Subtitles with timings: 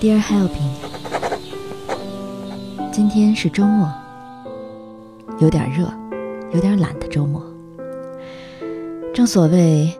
[0.00, 0.70] Dear Helping，
[2.92, 3.92] 今天是周末，
[5.40, 5.92] 有点热，
[6.52, 7.42] 有点懒的周末。
[9.12, 9.92] 正所谓，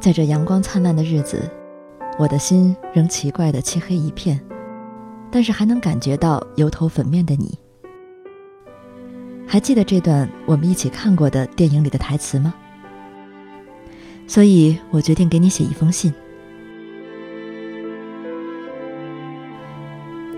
[0.00, 1.50] 在这阳光灿烂的日子，
[2.18, 4.40] 我的心仍奇怪的漆黑一片，
[5.30, 7.58] 但是还能感觉到油头粉面的你。
[9.46, 12.54] 还记得这段我们一起看过的电影里的台词吗？
[14.26, 16.14] 所以我决定给你写一封信。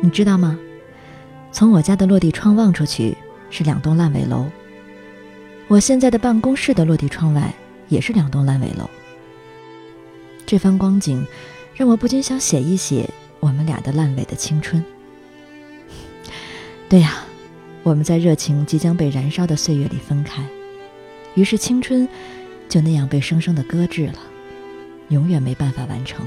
[0.02, 0.58] 你知道吗？
[1.52, 3.16] 从我家的落地窗望出去
[3.50, 4.50] 是两栋烂尾楼。
[5.68, 7.54] 我现在的办公室的落地窗外
[7.88, 8.90] 也是两栋烂尾楼。
[10.44, 11.24] 这番光景
[11.74, 14.84] 让我不禁想写一写我们俩的烂尾的青春。
[16.90, 17.24] 对呀，
[17.84, 20.42] 我们在热情即将被燃烧的岁月里分开，
[21.34, 22.08] 于是青春
[22.68, 24.18] 就那样被生生的搁置了，
[25.10, 26.26] 永远没办法完成，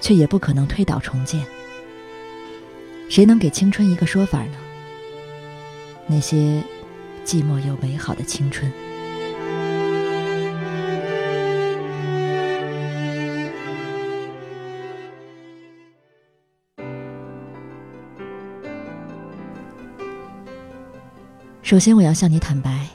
[0.00, 1.42] 却也不可能推倒重建。
[3.08, 4.52] 谁能给青春一个说法呢？
[6.06, 6.62] 那些
[7.24, 8.70] 寂寞又美好的青春。
[21.62, 22.86] 首先，我要向你坦白，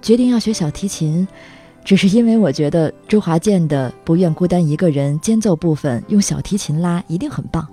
[0.00, 1.26] 决定要学小提琴，
[1.84, 7.66] 只是因为我觉得周华健的《不愿孤单一个人》间奏部分用小提琴拉一定很棒。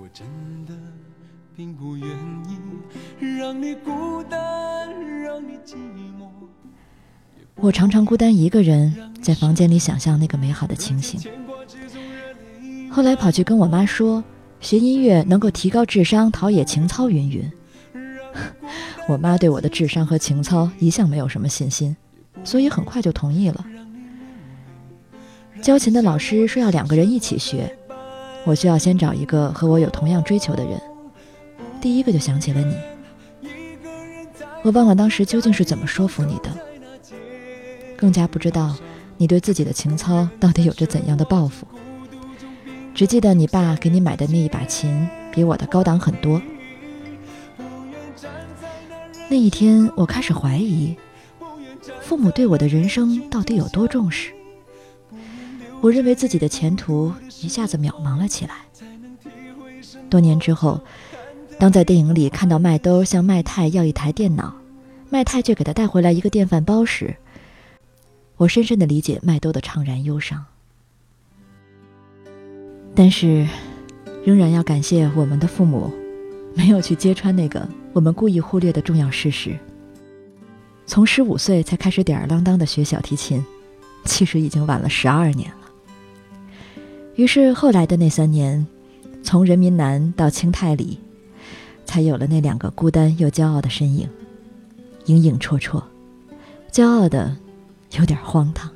[7.56, 11.20] 我常常孤单一个人在房间里想象那个美好的情形，
[12.88, 14.22] 后来跑去跟我妈说，
[14.60, 17.52] 学音乐能够提高智商、陶冶情操，云云。
[19.08, 21.96] 我妈对我的智商和情操一向没有什么信心，
[22.44, 23.66] 所以很快就同意了。
[25.60, 27.76] 教琴的老师说要两个人一起学，
[28.44, 30.80] 我需要先找一个和我有同样追求的人。
[31.80, 32.74] 第一个就想起了你，
[34.62, 36.50] 我忘了当时究竟是怎么说服你的。
[37.96, 38.76] 更加不知道
[39.16, 41.66] 你对自己的情操到底有着怎样的抱负。
[42.94, 46.42] 只记得你爸给你买的那一把琴比我的高档很多。
[49.28, 50.96] 那一天，我开始怀疑
[52.00, 54.32] 父母对我的人生到底有多重视。
[55.80, 58.56] 我认为自己的前途一下子渺茫了起来。
[60.10, 60.80] 多年之后，
[61.58, 64.54] 当在电影里看到麦兜向麦太要一台电脑，
[65.10, 67.16] 麦太却给他带回来一个电饭煲时，
[68.36, 70.44] 我深深的理解麦兜的怅然忧伤，
[72.94, 73.44] 但是，
[74.24, 75.92] 仍然要感谢我们的父母，
[76.54, 79.58] 没有去揭穿那个我们故意忽略的重要事实。
[80.86, 83.44] 从十五岁才开始吊儿郎当的学小提琴，
[84.04, 85.56] 其实已经晚了十二年了。
[87.16, 88.64] 于是后来的那三年，
[89.24, 91.00] 从人民南到清泰里，
[91.88, 94.06] 才有了那两个孤单又骄傲的身影，
[95.06, 95.82] 影影绰绰，
[96.70, 97.34] 骄傲的。
[97.98, 98.70] 有点荒唐，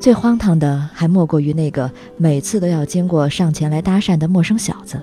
[0.00, 4.98] 最荒唐的还莫过于那个每次都要经过上前来搭讪的陌生小子。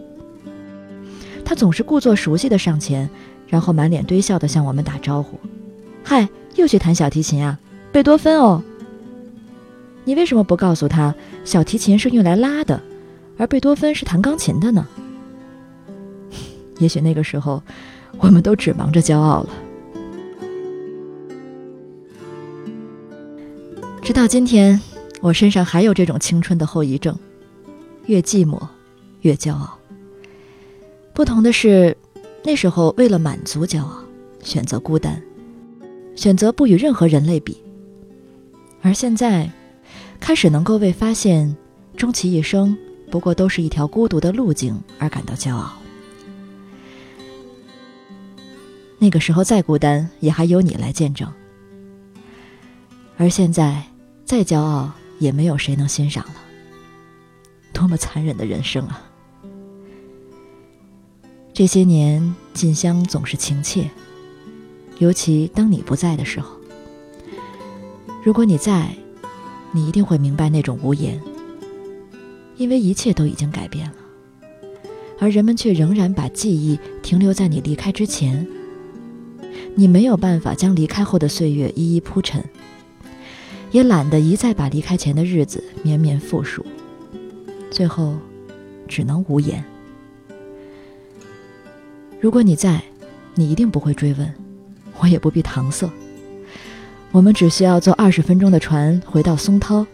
[1.46, 3.08] 他总是故作熟悉的上前，
[3.48, 5.40] 然后满脸堆笑的向我们打招呼
[6.04, 7.60] ：“嗨，又去弹小提琴啊？
[7.92, 8.64] 贝多芬哦。
[10.04, 12.82] 你为什么不告诉他，小提琴是用来拉的，
[13.38, 14.88] 而贝多芬是弹钢琴的呢？”
[16.80, 17.62] 也许那个时候，
[18.20, 19.50] 我们都只忙着骄傲了。
[24.02, 24.80] 直到今天，
[25.22, 27.18] 我身上还有这种青春的后遗症，
[28.06, 28.62] 越寂寞，
[29.22, 29.80] 越骄傲。
[31.14, 31.98] 不同的是，
[32.44, 34.04] 那时候为了满足骄傲，
[34.44, 35.22] 选择孤单，
[36.16, 37.56] 选择不与任何人类比；
[38.82, 39.50] 而现在，
[40.20, 41.56] 开始能够为发现
[41.98, 42.78] 终其一生
[43.10, 45.74] 不过都是一条孤独的路径而感到骄傲。
[48.98, 51.32] 那个时候再孤单，也还有你来见证。
[53.18, 53.84] 而现在。
[54.26, 56.34] 再骄傲，也没有谁能欣赏了。
[57.72, 59.00] 多么残忍的人生啊！
[61.54, 63.88] 这些年，静香总是情切，
[64.98, 66.58] 尤其当你不在的时候。
[68.24, 68.96] 如果你在，
[69.72, 71.22] 你一定会明白那种无言，
[72.58, 73.96] 因为一切都已经改变了，
[75.20, 78.48] 而人们却仍然把记忆停留在你离开之前。
[79.76, 82.44] 你没有办法将离开后的岁月一一铺陈。
[83.72, 86.66] 也懒得一再把离开前的日子绵绵复述，
[87.70, 88.16] 最后
[88.88, 89.62] 只能无言。
[92.22, 92.82] 如果你在，
[93.34, 94.34] 你一定不会追问，
[95.00, 95.90] 我也不必搪塞。
[97.12, 99.86] 我们只需要坐二十分钟的船回到松涛，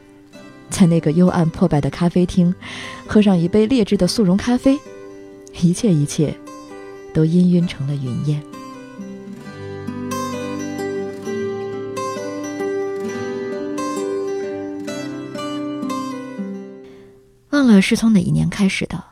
[0.72, 2.56] 在那个幽暗破败的咖啡厅，
[3.06, 4.80] 喝上一杯劣质的速溶咖啡，
[5.62, 6.36] 一切一切，
[7.14, 8.42] 都氤氲成了云烟。
[17.52, 19.04] 忘了是从哪一年开始的，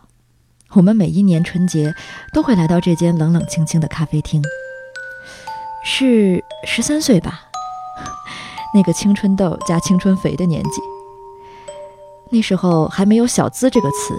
[0.71, 1.93] 我们每一年春节
[2.33, 4.41] 都会来到这间冷冷清清的咖啡厅。
[5.83, 7.41] 是十三岁吧，
[8.73, 10.81] 那个青春痘加青春肥的年纪。
[12.31, 14.13] 那时候还没有“小资”这个词，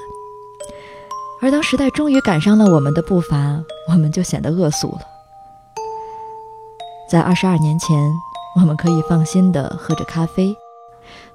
[1.41, 5.01] 而当时代终于赶上了我们的步伐，我们就显得恶俗了。
[7.09, 8.13] 在二十二年前，
[8.57, 10.57] 我们可以放心的喝着咖啡，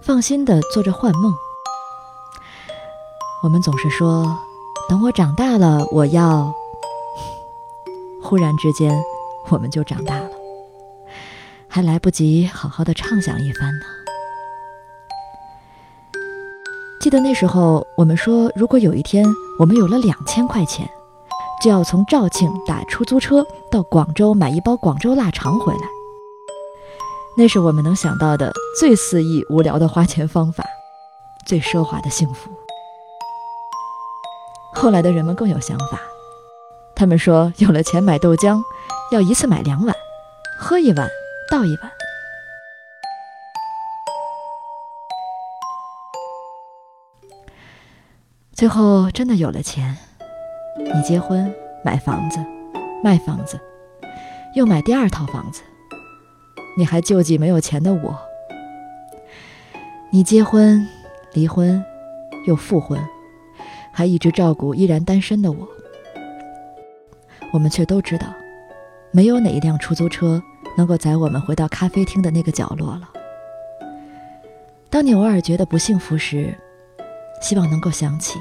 [0.02, 1.34] 放心的做着幻梦。
[3.44, 4.38] 我们总是说
[4.90, 6.54] ：“等我长大了，我要……”
[8.22, 9.02] 忽然之间，
[9.50, 10.30] 我们就长大了，
[11.68, 14.05] 还来不及好好的畅想一番呢。
[17.06, 19.24] 记得那时候，我们说，如果有一天
[19.60, 20.90] 我们有了两千块钱，
[21.62, 25.82] 就要从肇庆打出租车到广州买一包广州腊肠回来。
[27.38, 30.66] 那是我们能想到的最肆意、无聊的花钱方法，
[31.46, 32.50] 最奢华的幸福。
[34.74, 36.02] 后来的人们更有想法，
[36.96, 38.60] 他们说，有了钱买豆浆，
[39.12, 39.96] 要一次买两碗，
[40.60, 41.08] 喝一碗
[41.52, 41.92] 倒一碗。
[48.56, 49.98] 最后真的有了钱，
[50.78, 51.54] 你结婚、
[51.84, 52.40] 买房子、
[53.04, 53.60] 卖房子，
[54.56, 55.62] 又买第二套房子。
[56.78, 58.18] 你还救济没有钱的我。
[60.10, 60.88] 你结婚、
[61.34, 61.84] 离婚，
[62.48, 62.98] 又复婚，
[63.92, 65.68] 还一直照顾依然单身的我。
[67.52, 68.28] 我们却都知道，
[69.12, 70.42] 没有哪一辆出租车
[70.78, 73.10] 能够载我们回到咖啡厅的那个角落了。
[74.90, 76.58] 当你偶尔觉得不幸福时，
[77.46, 78.40] 希望能够想起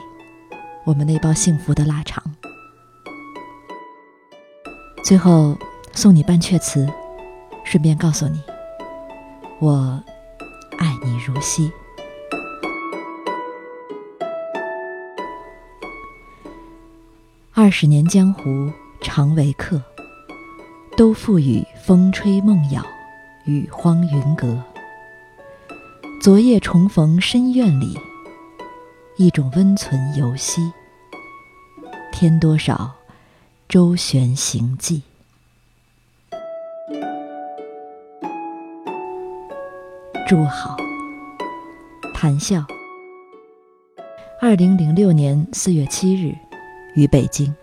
[0.87, 2.25] 我们那包幸福的腊肠。
[5.05, 5.59] 最后
[5.93, 6.91] 送你半阙词，
[7.65, 8.43] 顺便告诉你，
[9.61, 10.03] 我
[10.79, 11.71] 爱你如昔。
[17.53, 18.73] 二十年江湖
[19.03, 19.83] 常为客，
[20.97, 22.83] 都付与风吹梦咬，
[23.45, 24.59] 雨荒云隔。
[26.23, 27.95] 昨夜重逢深院里。
[29.17, 30.61] 一种温存游戏，
[32.11, 32.93] 添多少
[33.69, 35.03] 周旋行迹。
[40.27, 40.77] 祝好，
[42.13, 42.65] 谈笑。
[44.41, 46.35] 二零零六年四月七日，
[46.97, 47.55] 于北京。